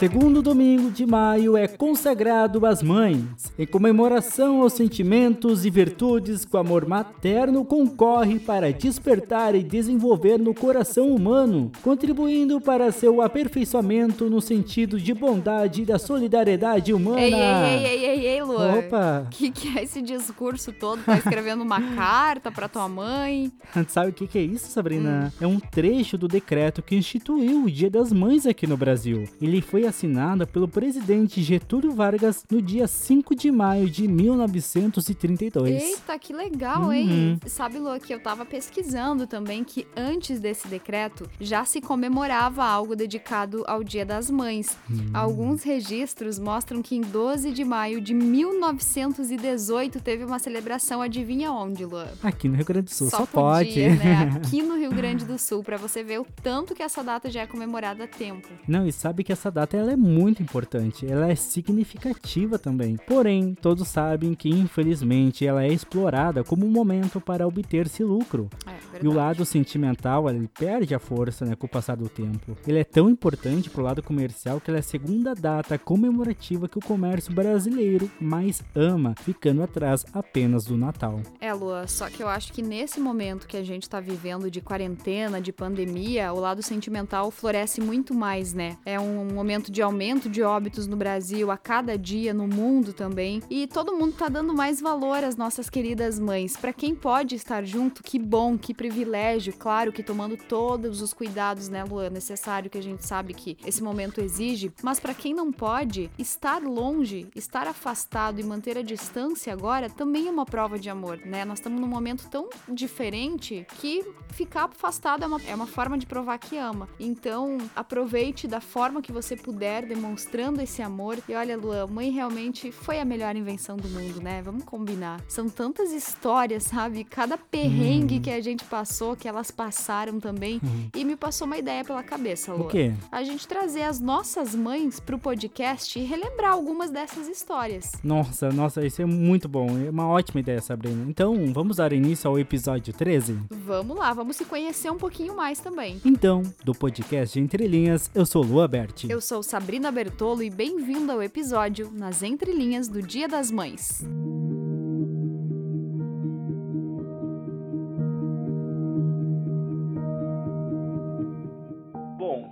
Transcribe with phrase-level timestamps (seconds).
[0.00, 3.52] segundo domingo de maio é consagrado às mães.
[3.58, 10.38] Em comemoração aos sentimentos e virtudes que o amor materno concorre para despertar e desenvolver
[10.38, 17.20] no coração humano, contribuindo para seu aperfeiçoamento no sentido de bondade e da solidariedade humana.
[17.20, 18.78] Ei, ei, ei, ei, ei, Luan.
[18.78, 19.26] Opa!
[19.26, 21.02] O que, que é esse discurso todo?
[21.02, 23.52] Tá escrevendo uma carta pra tua mãe?
[23.88, 25.30] Sabe o que, que é isso, Sabrina?
[25.36, 25.44] Hum.
[25.44, 29.28] É um trecho do decreto que instituiu o Dia das Mães aqui no Brasil.
[29.42, 35.82] Ele foi assinado pelo presidente Getúlio Vargas no dia 5 de maio de 1932.
[35.82, 36.92] Eita, que legal, uhum.
[36.92, 37.40] hein?
[37.46, 42.96] Sabe, Lu, que eu tava pesquisando também que antes desse decreto já se comemorava algo
[42.96, 44.76] dedicado ao Dia das Mães.
[44.88, 45.10] Uhum.
[45.12, 51.84] Alguns registros mostram que em 12 de maio de 1918 teve uma celebração, adivinha onde,
[51.84, 52.00] Lu?
[52.22, 53.80] Aqui no Rio Grande do Sul, só, só podia, pode.
[53.80, 54.32] Né?
[54.36, 57.42] Aqui no Rio Grande do Sul, para você ver o tanto que essa data já
[57.42, 58.48] é comemorada há tempo.
[58.66, 62.96] Não, e sabe que essa data ela é muito importante, ela é significativa também.
[63.06, 68.48] Porém, todos sabem que infelizmente ela é explorada como um momento para obter-se lucro.
[68.94, 72.56] É, e o lado sentimental, ele perde a força né, com o passar do tempo.
[72.66, 76.78] Ele é tão importante pro lado comercial que ela é a segunda data comemorativa que
[76.78, 81.20] o comércio brasileiro mais ama, ficando atrás apenas do Natal.
[81.40, 84.60] É, Lua, só que eu acho que nesse momento que a gente tá vivendo de
[84.60, 88.76] quarentena, de pandemia, o lado sentimental floresce muito mais, né?
[88.84, 93.42] É um momento de aumento de óbitos no Brasil a cada dia, no mundo também.
[93.50, 96.56] E todo mundo tá dando mais valor às nossas queridas mães.
[96.56, 99.52] Para quem pode estar junto, que bom, que privilégio.
[99.52, 103.82] Claro que tomando todos os cuidados, né, Luan, necessário que a gente sabe que esse
[103.82, 104.72] momento exige.
[104.82, 110.28] Mas para quem não pode, estar longe, estar afastado e manter a distância agora também
[110.28, 111.44] é uma prova de amor, né?
[111.44, 116.06] Nós estamos num momento tão diferente que ficar afastado é uma, é uma forma de
[116.06, 116.88] provar que ama.
[116.98, 121.18] Então, aproveite da forma que você puder, demonstrando esse amor.
[121.28, 124.40] E olha, Luan, mãe realmente foi a melhor invenção do mundo, né?
[124.40, 125.20] Vamos combinar.
[125.28, 127.04] São tantas histórias, sabe?
[127.04, 128.22] Cada perrengue uhum.
[128.22, 130.60] que a gente passou, que elas passaram também.
[130.62, 130.88] Uhum.
[130.94, 132.66] E me passou uma ideia pela cabeça, Luan.
[132.66, 132.94] O quê?
[133.10, 137.92] A gente trazer as nossas mães pro podcast e relembrar algumas dessas histórias.
[138.04, 139.66] Nossa, nossa, isso é muito bom.
[139.84, 141.04] É uma ótima ideia, Sabrina.
[141.08, 143.38] Então, vamos dar início ao episódio 13?
[143.50, 146.00] Vamos lá, vamos se conhecer um pouquinho mais também.
[146.04, 149.10] Então, do podcast Entre Linhas, eu sou Lua Berti.
[149.10, 154.04] Eu sou Sabrina Bertolo e bem-vindo ao episódio Nas Entrelinhas do Dia das Mães.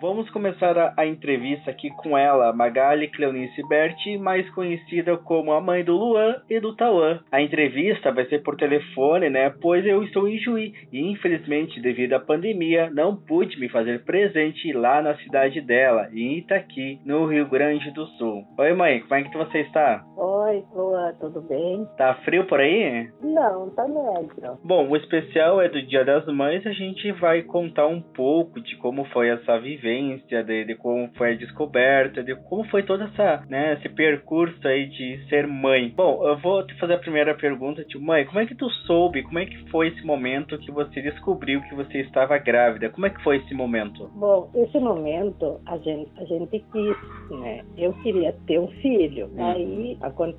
[0.08, 5.60] Vamos começar a, a, entrevista aqui com ela, Magali Cleonice Berti, mais conhecida como a
[5.60, 7.20] mãe do Luan e do Tauan.
[7.30, 9.50] A entrevista vai ser por telefone, né?
[9.60, 14.72] Pois eu estou em Juí e infelizmente devido à pandemia não pude me fazer presente
[14.72, 18.44] lá na cidade dela, em Itaqui, no Rio Grande do Sul.
[18.58, 20.02] Oi mãe, como é que você está?
[20.16, 20.37] Oi,
[20.74, 21.86] Luan, tudo bem?
[21.96, 23.10] Tá frio por aí?
[23.22, 24.58] Não, tá médio.
[24.64, 28.76] Bom, o especial é do Dia das Mães, a gente vai contar um pouco de
[28.76, 33.44] como foi essa vivência de, de, como foi a descoberta, de como foi todo essa,
[33.48, 35.92] né, esse percurso aí de ser mãe.
[35.94, 39.22] Bom, eu vou te fazer a primeira pergunta, tio mãe, como é que tu soube,
[39.22, 42.90] como é que foi esse momento que você descobriu que você estava grávida?
[42.90, 44.10] Como é que foi esse momento?
[44.14, 46.96] Bom, esse momento a gente, a gente quis,
[47.30, 47.64] né?
[47.76, 49.30] Eu queria ter um filho.
[49.34, 49.44] Hum.
[49.44, 50.37] Aí aconteceu,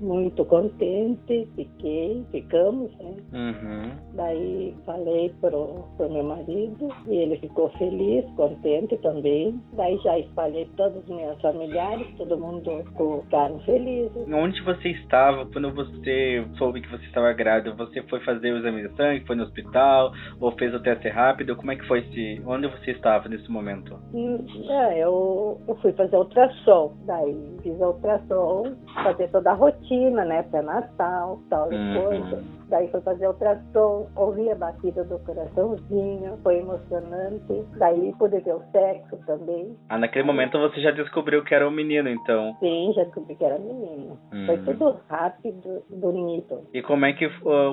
[0.00, 3.16] muito contente, fiquei, ficamos, né?
[3.32, 3.90] Uhum.
[4.14, 9.60] Daí falei pro, pro meu marido e ele ficou feliz, contente contente também.
[9.72, 12.84] Daí já espalhei todos os meus familiares, todo mundo
[13.22, 14.28] ficaram felizes.
[14.32, 17.74] Onde você estava quando você soube que você estava grávida?
[17.74, 21.56] Você foi fazer o exame de sangue, foi no hospital, ou fez o teste rápido?
[21.56, 22.42] Como é que foi esse.
[22.46, 23.98] Onde você estava nesse momento?
[24.12, 26.96] Hum, é, eu, eu fui fazer ultrassom.
[27.06, 28.76] Daí fiz ultrassom,
[29.12, 30.42] fazer toda a rotina, né?
[30.44, 32.02] Pré-natal, tal uhum.
[32.02, 32.59] coisa.
[32.70, 37.66] Daí foi fazer ultrassom, ouvi a batida do coraçãozinho, foi emocionante.
[37.76, 39.76] Daí pude ver o sexo também.
[39.88, 42.54] Ah, naquele momento você já descobriu que era um menino, então?
[42.60, 44.16] Sim, já descobri que era menino.
[44.32, 44.46] Hum.
[44.46, 46.62] Foi tudo rápido, bonito.
[46.72, 47.28] E como é que,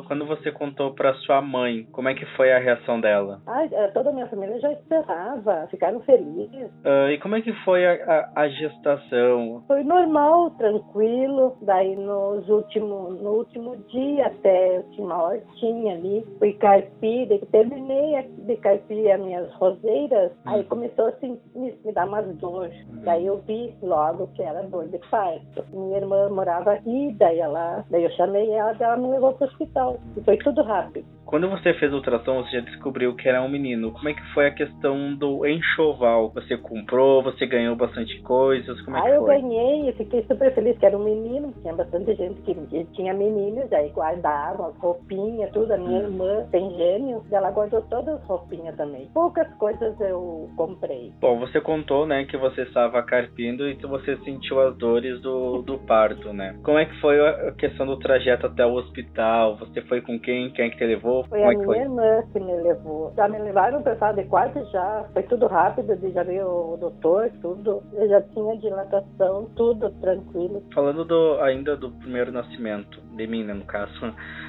[0.08, 3.40] quando você contou pra sua mãe, como é que foi a reação dela?
[3.46, 6.72] Ah, toda a minha família já esperava, ficaram felizes.
[6.84, 9.64] Uh, e como é que foi a, a, a, gestação?
[9.68, 11.56] Foi normal, tranquilo.
[11.62, 18.56] Daí nos últimos, no último dia até tinha uma hortinha ali, fui carpir, terminei de
[18.58, 20.36] carpir as minhas roseiras, hum.
[20.46, 22.76] aí começou assim, me, me dar umas dores.
[22.90, 23.02] Hum.
[23.04, 25.64] Daí eu vi logo que era dor de parto.
[25.72, 29.50] Minha irmã morava aqui, daí ela, daí eu chamei ela, ela me levou para o
[29.50, 29.98] hospital.
[30.16, 31.17] E foi tudo rápido.
[31.28, 33.92] Quando você fez a ultrassom, você já descobriu que era um menino.
[33.92, 36.32] Como é que foi a questão do enxoval?
[36.34, 38.80] Você comprou, você ganhou bastante coisas?
[38.84, 39.42] Como é ah, que eu foi?
[39.42, 41.54] ganhei e fiquei super feliz que era um menino.
[41.62, 45.74] Tinha bastante gente que tinha meninos, aí guardaram as roupinhas, tudo.
[45.74, 46.04] A minha hum.
[46.04, 49.10] irmã tem gêmeos, ela guardou todas as roupinhas também.
[49.14, 51.12] Poucas coisas eu comprei.
[51.20, 55.62] Bom, você contou, né, que você estava carpindo e que você sentiu as dores do,
[55.62, 56.58] do parto, né?
[56.64, 59.58] Como é que foi a questão do trajeto até o hospital?
[59.58, 60.52] Você foi com quem?
[60.52, 61.17] Quem é que te levou?
[61.26, 61.78] Foi Como a é minha foi?
[61.80, 63.14] irmã que me levou.
[63.16, 65.06] Já me levaram para sala de quarto já.
[65.14, 67.82] Foi tudo rápido, já veio o doutor, tudo.
[67.94, 70.64] Eu já tinha dilatação, tudo tranquilo.
[70.74, 73.94] Falando do, ainda do primeiro nascimento, de mim, né, no caso.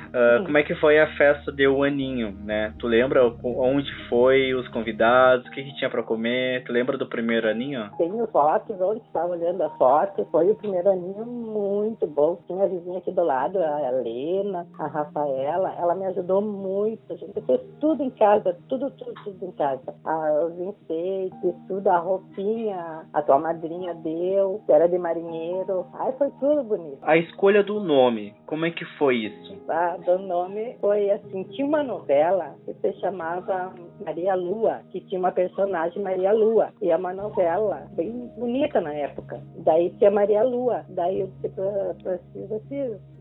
[0.08, 2.72] Uh, como é que foi a festa de um aninho, né?
[2.78, 6.64] Tu lembra onde foi, os convidados, o que, que tinha para comer?
[6.64, 7.90] Tu lembra do primeiro aninho?
[7.98, 10.26] Tenho fotos, onde estava olhando as fotos.
[10.30, 12.38] Foi o primeiro aninho muito bom.
[12.46, 15.74] Tinha a vizinha aqui do lado, a Helena, a Rafaela.
[15.78, 17.12] Ela me ajudou muito.
[17.12, 19.94] A gente fez tudo em casa, tudo, tudo, tudo em casa.
[20.04, 25.86] Ah, os enfeites, tudo, a roupinha, a tua madrinha deu, era de marinheiro.
[25.94, 26.98] Ai, foi tudo bonito.
[27.02, 29.58] A escolha do nome, como é que foi isso?
[29.68, 33.74] Ah, do nome foi assim, tinha uma novela que se chamava
[34.04, 38.92] Maria Lua, que tinha uma personagem Maria Lua, e é uma novela bem bonita na
[38.94, 39.40] época.
[39.58, 42.18] Daí tinha Maria Lua, daí eu disse pra, pra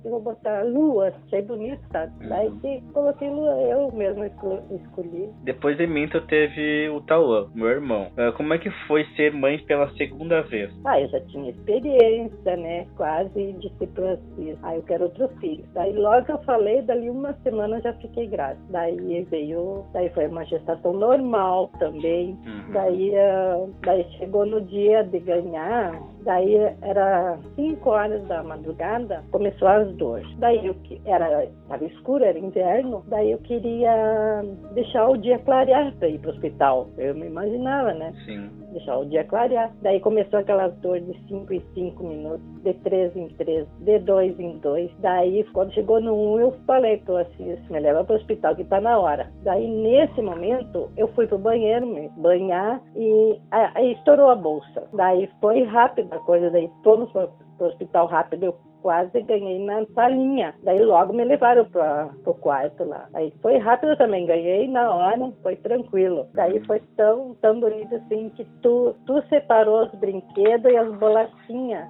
[0.09, 2.12] vou botar Lua, achei bonito, sabe?
[2.24, 2.30] Uhum.
[2.30, 5.30] Daí que coloquei Lua, eu mesmo escolhi.
[5.44, 8.07] Depois de mim tu teve o Tauã, meu irmão.
[8.18, 10.71] Ah, como é que foi ser mãe pela segunda vez?
[10.86, 12.88] Ah, eu já tinha experiência, né?
[12.95, 13.56] Quase
[13.94, 15.63] pra Cis, ah, eu quero outro filho.
[15.74, 18.62] Daí logo que eu falei, dali uma semana já fiquei grávida.
[18.69, 22.38] Daí veio, daí foi uma gestação normal também.
[22.45, 22.71] Uhum.
[22.71, 29.68] Daí, uh, daí chegou no dia de ganhar, daí era 5 horas da madrugada, começou
[29.68, 30.28] as dores.
[30.38, 36.08] Daí eu era estava escuro, era inverno, daí eu queria deixar o dia clarear para
[36.08, 36.88] ir para o hospital.
[36.98, 38.14] Eu me imaginava, né?
[38.26, 38.50] Sim.
[38.72, 39.72] Deixar o dia clarear.
[39.82, 44.40] Daí começou aquelas dores de 5 em 5 minutos, de 3 em 3, de 2
[44.40, 44.92] em 2.
[45.00, 48.18] Daí, quando chegou no 1, um, eu falei para o Assis, me leva para o
[48.18, 49.32] hospital que está na hora.
[49.44, 54.88] Daí, nesse momento, eu fui para o banheiro me banhar e aí estourou a bolsa.
[54.94, 57.30] Daí foi rápido a coisa, daí fomos para
[57.63, 58.45] o hospital rápido.
[58.45, 60.56] Eu quase ganhei na salinha.
[60.63, 63.07] Daí logo me levaram para o quarto lá.
[63.13, 66.27] Aí foi rápido também, ganhei na hora, foi tranquilo.
[66.33, 71.88] Daí foi tão, tão bonito assim que tu, tu separou os brinquedos e as bolachinhas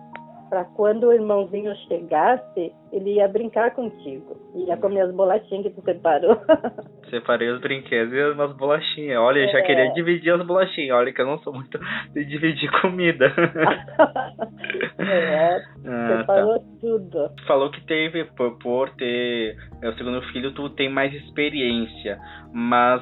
[0.50, 4.38] para quando o irmãozinho chegasse, ele ia brincar contigo.
[4.56, 6.38] Ia comer as bolachinhas que tu separou.
[7.10, 9.20] Separei os brinquedos e umas bolachinhas.
[9.20, 9.62] Olha, eu já é.
[9.62, 10.98] queria dividir as bolachinhas.
[10.98, 11.80] Olha que eu não sou muito
[12.14, 13.26] de dividir comida.
[15.00, 15.56] é,
[15.86, 16.66] ah, separou tá.
[16.82, 17.30] tudo.
[17.46, 22.20] Falou que teve, por, por ter é o segundo filho, tu tem mais experiência.
[22.52, 23.02] Mas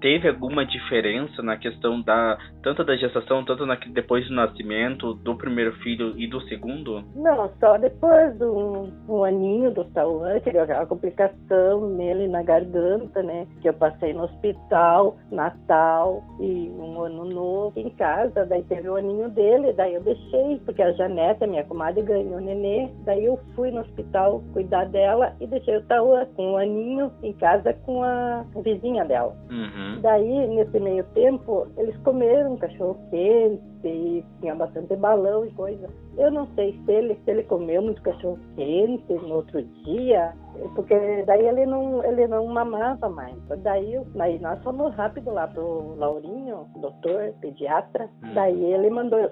[0.00, 5.36] teve alguma diferença na questão da tanto da gestação, tanto na, depois do nascimento do
[5.36, 7.04] primeiro filho e do segundo?
[7.14, 13.22] Não, só depois do um aninho do Tauan, que deu aquela complicação nele na garganta,
[13.22, 13.46] né?
[13.60, 18.46] Que eu passei no hospital, Natal e um ano novo em casa.
[18.46, 22.88] Daí teve o aninho dele, daí eu deixei, porque a Janeta, minha comadre, ganhou nenê.
[23.04, 27.32] Daí eu fui no hospital cuidar dela e deixei o Tauan com um aninho em
[27.34, 29.36] casa com a vizinha dela.
[29.50, 30.00] Uhum.
[30.00, 35.88] Daí, nesse meio tempo, eles comeram cachorro quente, e tinha bastante balão e coisa.
[36.16, 40.34] Eu não sei se ele, se ele comeu muito cachorro quente no outro dia,
[40.74, 43.34] porque daí ele não, ele não mamava mais.
[43.62, 48.08] Daí, daí nós fomos rápido lá pro Laurinho, doutor, pediatra.
[48.22, 48.34] Hum.
[48.34, 49.30] Daí ele mandou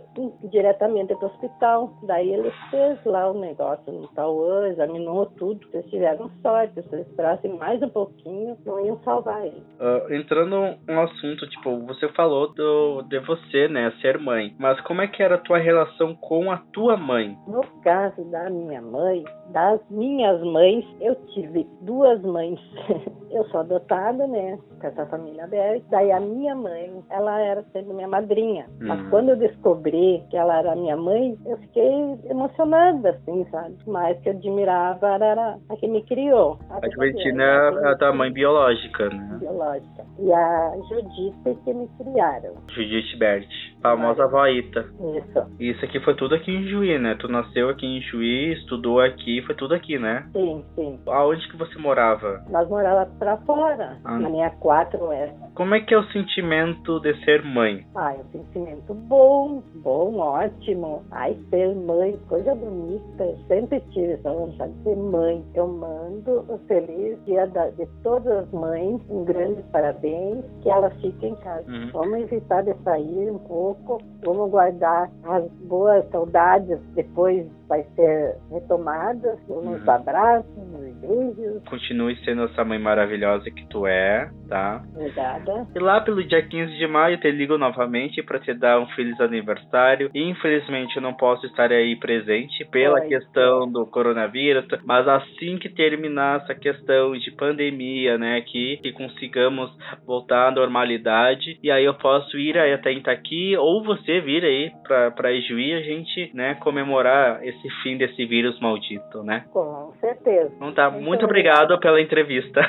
[0.50, 1.92] diretamente pro hospital.
[2.06, 5.66] Daí ele fez lá o negócio no Tauã, examinou tudo.
[5.72, 6.82] Eles tiveram sorte.
[6.82, 9.62] Se eles esperassem mais um pouquinho, não iam salvar ele.
[9.80, 10.56] Uh, entrando
[10.88, 14.54] um assunto, tipo, você falou do, de você, né, ser mãe.
[14.58, 17.36] Mas como é que era a tua relação com a tua mãe?
[17.46, 22.58] No caso da minha mãe, das minhas mães, eu tive duas mães.
[23.34, 24.58] eu sou adotada, né?
[24.80, 25.84] Com essa família aberta.
[25.90, 28.66] Daí a minha mãe, ela era sempre minha madrinha.
[28.80, 28.86] Hum.
[28.86, 33.76] Mas quando eu descobri que ela era minha mãe, eu fiquei emocionada, assim, sabe?
[33.86, 36.58] Mas que eu admirava era a que me criou.
[36.70, 39.38] A, a Juventina é a tua mãe biológica, né?
[39.40, 40.04] Biológica.
[40.18, 42.54] E a Judite que me criaram.
[42.68, 43.48] Judite Bert,
[43.82, 44.80] famosa avó Ita.
[45.16, 45.46] Isso.
[45.58, 47.16] Isso aqui foi tudo aqui em Juí, né?
[47.18, 50.28] Tu nasceu aqui em Juí, estudou aqui, foi tudo aqui, né?
[50.32, 50.93] Sim, sim.
[51.06, 52.44] Aonde que você morava?
[52.48, 54.18] Nós morávamos pra fora, ah.
[54.18, 55.36] na linha 4 oeste.
[55.54, 57.86] como é que é o sentimento de ser mãe?
[57.94, 61.02] Ah, é um sentimento bom, bom, ótimo.
[61.10, 63.24] Ai, ser mãe, coisa bonita.
[63.24, 65.44] Eu sempre tive essa vontade de ser mãe.
[65.54, 70.92] Eu mando o feliz dia da, de todas as mães, um grande parabéns, que elas
[71.00, 71.70] fiquem em casa.
[71.70, 71.90] Uhum.
[71.92, 79.36] Vamos evitar de sair um pouco, vamos guardar as boas saudades depois vai ser retomada,
[79.48, 79.90] nos uhum.
[79.90, 80.46] abraços,
[80.94, 81.62] beijos.
[81.68, 84.82] Continue sendo essa mãe maravilhosa que tu é, tá?
[84.94, 85.66] Obrigada.
[85.74, 89.18] E lá pelo dia 15 de maio te ligo novamente para te dar um feliz
[89.20, 90.10] aniversário.
[90.14, 93.08] Infelizmente eu não posso estar aí presente pela Oi.
[93.08, 99.70] questão do coronavírus, mas assim que terminar essa questão de pandemia, né, que, que consigamos
[100.06, 104.72] voltar à normalidade e aí eu posso ir aí até Itaqui ou você vir aí
[104.86, 109.44] para para Ijuí a gente, né, comemorar esse fim desse vírus maldito, né?
[109.52, 110.52] Com certeza.
[110.56, 112.60] Então tá, muito, muito obrigado pela entrevista,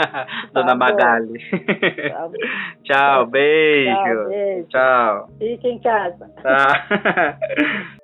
[0.52, 1.38] dona tá Magali.
[2.10, 2.30] Tá
[2.84, 3.94] Tchau, beijo.
[3.94, 4.68] Tchau, beijo.
[4.68, 5.28] Tchau.
[5.38, 6.28] Fique em casa.
[6.42, 7.38] Tá.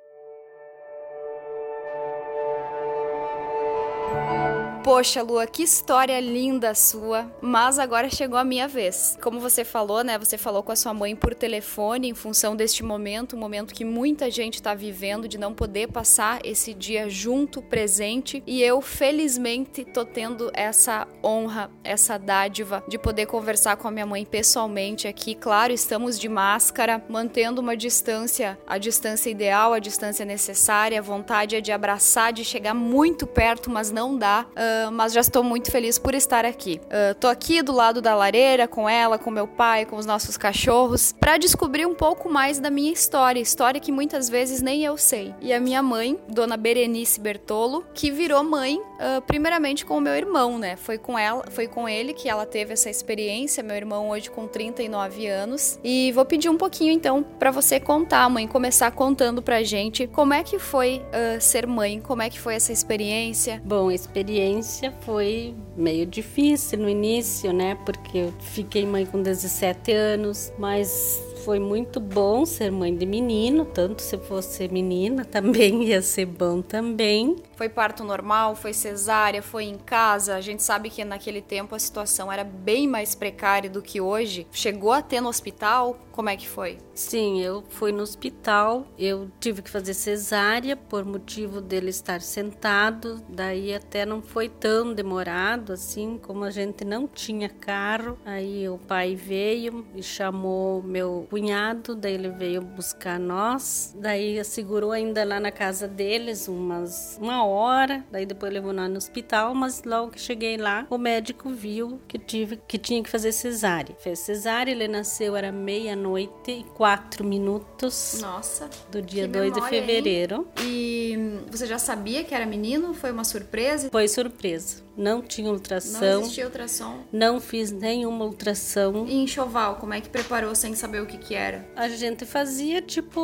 [4.83, 7.31] Poxa, Lua, que história linda sua.
[7.39, 9.15] Mas agora chegou a minha vez.
[9.21, 10.17] Como você falou, né?
[10.17, 13.85] Você falou com a sua mãe por telefone em função deste momento, um momento que
[13.85, 18.41] muita gente está vivendo de não poder passar esse dia junto, presente.
[18.47, 24.05] E eu, felizmente, tô tendo essa honra, essa dádiva de poder conversar com a minha
[24.07, 25.35] mãe pessoalmente aqui.
[25.35, 30.97] Claro, estamos de máscara, mantendo uma distância, a distância ideal, a distância necessária.
[30.97, 34.47] A vontade é de abraçar, de chegar muito perto, mas não dá.
[34.51, 36.79] Uh, mas já estou muito feliz por estar aqui.
[36.85, 40.37] Uh, tô aqui do lado da lareira com ela, com meu pai, com os nossos
[40.37, 44.97] cachorros, para descobrir um pouco mais da minha história, história que muitas vezes nem eu
[44.97, 45.33] sei.
[45.41, 50.13] E a minha mãe, Dona Berenice Bertolo, que virou mãe uh, primeiramente com o meu
[50.13, 50.75] irmão, né?
[50.75, 53.63] Foi com ela, foi com ele que ela teve essa experiência.
[53.63, 55.79] Meu irmão hoje com 39 anos.
[55.83, 60.33] E vou pedir um pouquinho então para você contar, mãe, começar contando pra gente como
[60.33, 63.61] é que foi uh, ser mãe, como é que foi essa experiência.
[63.65, 67.75] Bom, experiência experiência foi meio difícil no início, né?
[67.85, 73.65] Porque eu fiquei mãe com 17 anos, mas foi muito bom ser mãe de menino,
[73.65, 77.35] tanto se fosse menina também ia ser bom também.
[77.55, 80.35] Foi parto normal, foi cesárea, foi em casa.
[80.35, 84.47] A gente sabe que naquele tempo a situação era bem mais precária do que hoje.
[84.51, 85.97] Chegou a ter no hospital?
[86.11, 86.77] Como é que foi?
[87.01, 88.85] Sim, eu fui no hospital.
[88.97, 93.21] Eu tive que fazer cesárea por motivo dele estar sentado.
[93.27, 98.17] Daí até não foi tão demorado assim, como a gente não tinha carro.
[98.23, 103.93] Aí o pai veio e chamou meu cunhado, daí ele veio buscar nós.
[103.97, 108.97] Daí segurou ainda lá na casa deles umas uma hora, daí depois levou nós no
[108.97, 113.31] hospital, mas logo que cheguei lá, o médico viu que tive que tinha que fazer
[113.31, 113.95] cesárea.
[113.99, 116.90] Fez cesárea, ele nasceu era meia-noite e quatro
[117.23, 118.19] minutos.
[118.21, 118.69] Nossa.
[118.91, 120.47] Do dia 2 de fevereiro.
[120.57, 120.65] Hein?
[120.65, 122.93] E você já sabia que era menino?
[122.93, 123.89] Foi uma surpresa?
[123.91, 125.99] Foi surpresa não tinha ultrassom.
[125.99, 126.99] Não existia ultrassom?
[127.11, 129.05] Não fiz nenhuma ultrassom.
[129.07, 131.67] E enxoval, como é que preparou sem saber o que que era?
[131.75, 133.21] A gente fazia tipo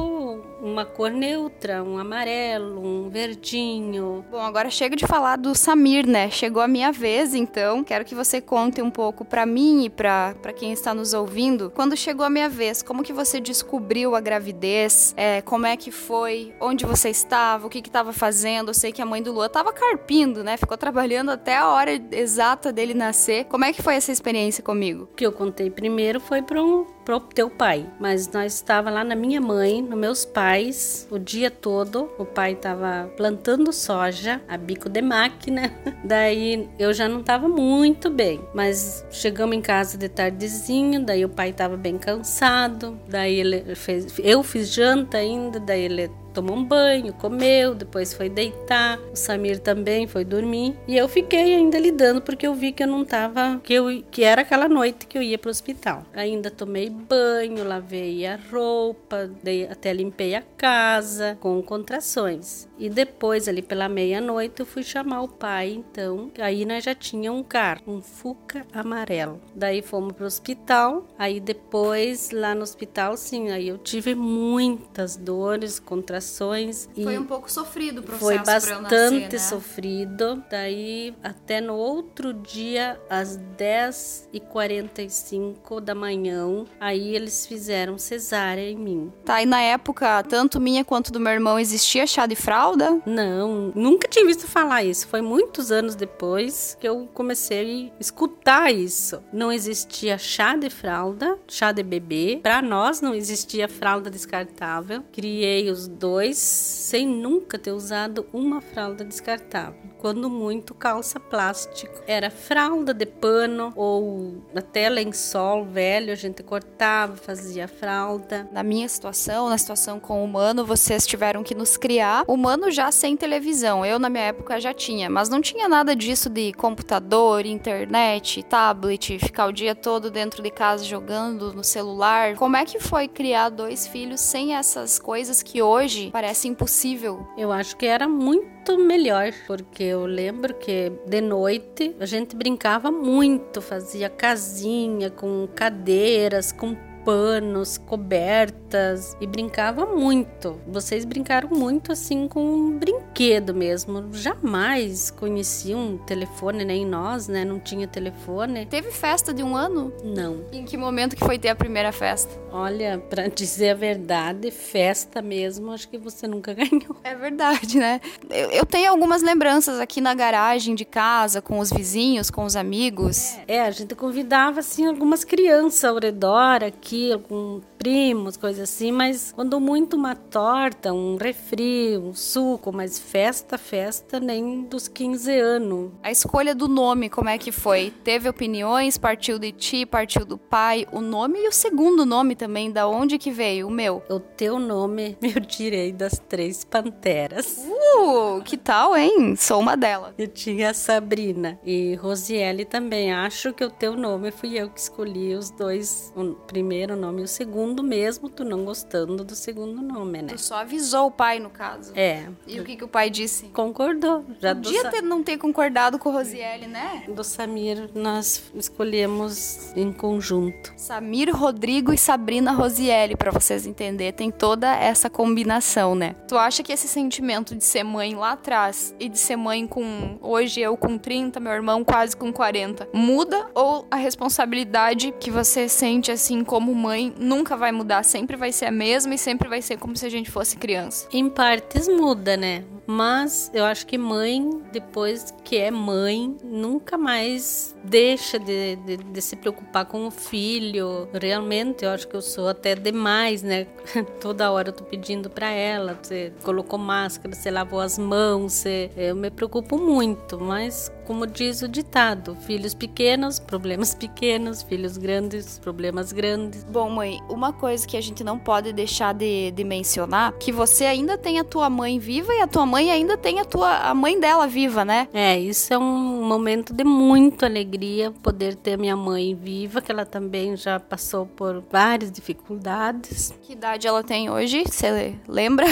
[0.62, 4.26] uma cor neutra, um amarelo, um verdinho.
[4.32, 6.30] Bom, agora chega de falar do Samir, né?
[6.30, 10.34] Chegou a minha vez, então quero que você conte um pouco para mim e para
[10.56, 11.72] quem está nos ouvindo.
[11.76, 15.14] Quando chegou a minha vez, como que você descobriu a gravidez?
[15.18, 16.54] É, como é que foi?
[16.60, 17.68] Onde você estava?
[17.68, 18.70] O que que estava fazendo?
[18.70, 20.58] Eu sei que a mãe do Lua estava carpindo, né?
[20.58, 23.46] Ficou trabalhando até a hora exata dele nascer.
[23.46, 25.04] Como é que foi essa experiência comigo?
[25.04, 29.02] O que eu contei primeiro foi para um pro teu pai, mas nós estava lá
[29.02, 32.12] na minha mãe, nos meus pais, o dia todo.
[32.18, 35.74] O pai estava plantando soja a bico de máquina.
[36.04, 41.30] Daí eu já não estava muito bem, mas chegamos em casa de tardezinho, daí o
[41.30, 43.00] pai estava bem cansado.
[43.08, 48.30] Daí ele fez, eu fiz janta ainda, daí ele tomou um banho, comeu, depois foi
[48.30, 49.00] deitar.
[49.12, 50.76] O Samir também foi dormir.
[50.88, 53.60] E eu fiquei ainda lidando porque eu vi que eu não tava.
[53.64, 56.04] que, eu, que era aquela noite que eu ia pro hospital.
[56.14, 62.67] Ainda tomei banho, lavei a roupa, dei, até limpei a casa com contrações.
[62.78, 66.32] E depois, ali pela meia-noite, eu fui chamar o pai, então.
[66.40, 69.42] Aí nós já tinha um carro, um Fuca amarelo.
[69.56, 71.08] Daí fomos pro hospital.
[71.18, 76.90] Aí depois, lá no hospital, sim, aí eu tive muitas dores, contrações.
[76.94, 79.40] Foi um pouco sofrido o processo Foi bastante bastante né?
[79.40, 80.44] sofrido.
[80.50, 89.12] Daí, até no outro dia, às 10h45 da manhã, aí eles fizeram cesárea em mim.
[89.26, 92.67] Tá, e na época, tanto minha quanto do meu irmão, existia chá de fralda?
[93.06, 95.08] Não, nunca tinha visto falar isso.
[95.08, 99.22] Foi muitos anos depois que eu comecei a escutar isso.
[99.32, 102.40] Não existia chá de fralda, chá de bebê.
[102.42, 105.04] Para nós não existia fralda descartável.
[105.12, 109.80] Criei os dois sem nunca ter usado uma fralda descartável.
[110.00, 112.02] Quando muito, calça plástico.
[112.06, 118.48] Era fralda de pano ou até lençol velho, a gente cortava, fazia fralda.
[118.52, 122.24] Na minha situação, na situação com o humano, vocês tiveram que nos criar.
[122.28, 123.86] Humano já sem televisão.
[123.86, 129.20] Eu, na minha época, já tinha, mas não tinha nada disso de computador, internet, tablet,
[129.20, 132.36] ficar o dia todo dentro de casa jogando no celular.
[132.36, 137.28] Como é que foi criar dois filhos sem essas coisas que hoje parece impossível?
[137.38, 142.92] Eu acho que era muito melhor, porque eu lembro que de noite a gente brincava
[142.92, 146.76] muito, fazia casinha com cadeiras, com
[147.08, 150.60] panos, cobertas e brincava muito.
[150.68, 154.10] Vocês brincaram muito assim com um brinquedo mesmo.
[154.12, 157.46] Jamais conheci um telefone, nem nós, né?
[157.46, 158.66] Não tinha telefone.
[158.66, 159.94] Teve festa de um ano?
[160.04, 160.44] Não.
[160.52, 162.38] Em que momento que foi ter a primeira festa?
[162.52, 166.98] Olha, para dizer a verdade, festa mesmo, acho que você nunca ganhou.
[167.06, 168.02] É verdade, né?
[168.30, 172.58] Eu, eu tenho algumas lembranças aqui na garagem de casa, com os vizinhos, com os
[172.58, 173.38] amigos.
[173.48, 179.32] É, a gente convidava assim algumas crianças ao redor aqui, algum primos, coisas assim, mas
[179.32, 185.92] quando muito uma torta, um refri, um suco, mas festa, festa nem dos 15 anos.
[186.04, 187.94] A escolha do nome, como é que foi?
[188.04, 188.98] Teve opiniões?
[188.98, 190.86] Partiu de ti, partiu do pai?
[190.92, 193.68] O nome e o segundo nome também, da onde que veio?
[193.68, 194.04] O meu?
[194.10, 197.66] O teu nome eu tirei das três panteras.
[197.68, 199.36] Uh, que tal, hein?
[199.36, 200.14] Sou uma delas.
[200.18, 203.14] Eu tinha a Sabrina e Rosiele também.
[203.14, 207.26] Acho que o teu nome fui eu que escolhi os dois, o primeiro nome e
[207.26, 210.28] o segundo mesmo, tu não gostando do segundo nome, né?
[210.34, 211.92] Tu só avisou o pai, no caso.
[211.96, 212.28] É.
[212.48, 213.46] E o que, que o pai disse?
[213.48, 214.24] Concordou.
[214.40, 217.04] Já do Podia Sa- ter, não ter concordado com o Rosiele, né?
[217.08, 220.74] do Samir nós escolhemos em conjunto.
[220.78, 224.14] Samir, Rodrigo e Sabrina Rosiele, pra vocês entenderem.
[224.14, 226.16] Tem toda essa combinação, né?
[226.28, 230.18] Tu acha que esse sentimento de ser mãe lá atrás e de ser mãe com.
[230.22, 233.50] Hoje eu com 30, meu irmão quase com 40, muda?
[233.54, 238.04] Ou a responsabilidade que você sente assim como mãe nunca vai mudar?
[238.04, 241.08] Sempre vai ser a mesma e sempre vai ser como se a gente fosse criança?
[241.12, 242.64] Em partes muda, né?
[242.88, 249.22] Mas eu acho que mãe, depois que é mãe, nunca mais deixa de, de, de
[249.22, 251.10] se preocupar com o filho.
[251.14, 253.68] Realmente, eu acho que eu sou até demais, né?
[254.22, 256.00] Toda hora eu tô pedindo pra ela.
[256.02, 258.90] Você colocou máscara, você lavou as mãos, você...
[258.96, 260.40] eu me preocupo muito.
[260.40, 266.64] Mas, como diz o ditado, filhos pequenos, problemas pequenos, filhos grandes, problemas grandes.
[266.64, 270.86] Bom, mãe, uma coisa que a gente não pode deixar de, de mencionar, que você
[270.86, 273.94] ainda tem a tua mãe viva e a tua mãe ainda tem a tua a
[273.94, 275.08] mãe dela viva, né?
[275.14, 280.06] É, isso é um momento de muita alegria poder ter minha mãe viva, que ela
[280.06, 283.34] também já passou por várias dificuldades.
[283.42, 284.64] Que idade ela tem hoje?
[284.66, 285.66] Você lembra?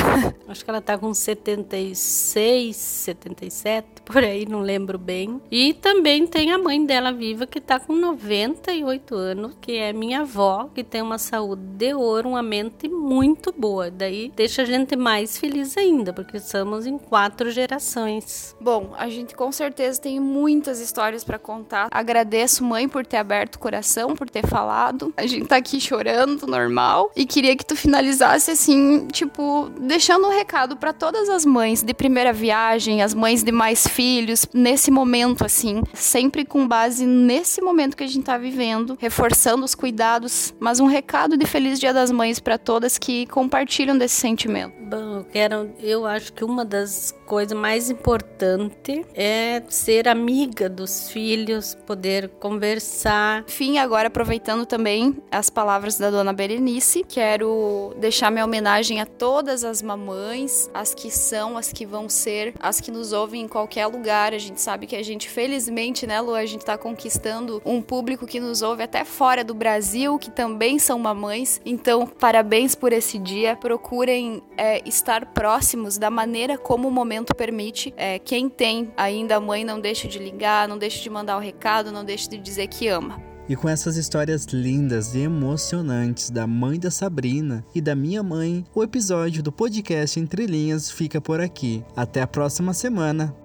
[0.48, 5.42] Acho que ela tá com 76, 77, por aí, não lembro bem.
[5.52, 10.22] E também tem a mãe dela viva que tá com 98 anos, que é minha
[10.22, 13.90] avó, que tem uma saúde de ouro, uma mente muito boa.
[13.90, 18.56] Daí deixa a gente mais feliz ainda, porque somos em quatro gerações.
[18.62, 21.88] Bom, a gente com certeza tem muitas histórias pra contar.
[21.92, 25.14] Agradeço, mãe, por ter aberto o coração, por ter falado.
[25.18, 27.12] A gente tá aqui chorando, normal.
[27.16, 31.94] E queria que tu finalizasse assim, tipo, deixando um recado pra todas as mães de
[31.94, 37.96] primeira viagem, as mães de mais filhos, nesse momento, assim, sempre com base nesse momento
[37.96, 42.12] que a gente tá vivendo, reforçando os cuidados, mas um recado de Feliz Dia das
[42.12, 44.74] Mães pra todas que compartilham desse sentimento.
[44.82, 51.10] Bom, eu quero, eu acho que uma das coisas mais importantes é ser amiga dos
[51.10, 53.46] filhos, poder conversar.
[53.48, 59.64] Enfim, agora aproveitando também as palavras da dona Berenice, quero deixar minha homenagem a todas
[59.64, 63.85] as mamães, as que são, as que vão ser, as que nos ouvem em qualquer
[63.88, 64.34] lugar.
[64.34, 68.26] A gente sabe que a gente, felizmente, né, Lu, a gente tá conquistando um público
[68.26, 71.62] que nos ouve até fora do Brasil, que também são mamães.
[71.66, 73.56] Então, parabéns por esse dia.
[73.56, 77.94] Procurem é, estar próximos da maneira como o momento permite.
[77.98, 81.92] É, quem tem ainda mãe, não deixe de ligar, não deixe de mandar o recado,
[81.92, 83.36] não deixe de dizer que ama.
[83.48, 88.66] E com essas histórias lindas e emocionantes da mãe da Sabrina e da minha mãe,
[88.74, 91.84] o episódio do podcast Entre Linhas fica por aqui.
[91.96, 93.45] Até a próxima semana.